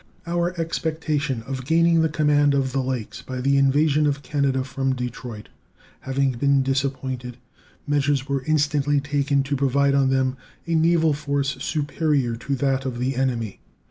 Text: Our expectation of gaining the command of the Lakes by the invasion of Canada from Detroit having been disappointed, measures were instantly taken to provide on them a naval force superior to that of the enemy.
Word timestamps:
Our 0.25 0.59
expectation 0.59 1.43
of 1.43 1.63
gaining 1.63 2.01
the 2.01 2.09
command 2.09 2.55
of 2.55 2.71
the 2.71 2.81
Lakes 2.81 3.21
by 3.21 3.39
the 3.39 3.55
invasion 3.59 4.07
of 4.07 4.23
Canada 4.23 4.63
from 4.63 4.95
Detroit 4.95 5.49
having 5.99 6.31
been 6.31 6.63
disappointed, 6.63 7.37
measures 7.85 8.27
were 8.27 8.43
instantly 8.47 8.99
taken 8.99 9.43
to 9.43 9.55
provide 9.55 9.93
on 9.93 10.09
them 10.09 10.37
a 10.65 10.73
naval 10.73 11.13
force 11.13 11.55
superior 11.63 12.35
to 12.37 12.55
that 12.55 12.83
of 12.83 12.97
the 12.97 13.15
enemy. 13.15 13.59